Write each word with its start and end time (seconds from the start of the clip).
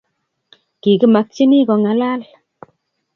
kikimakchini 0.81 1.59
kong'alal 1.67 2.21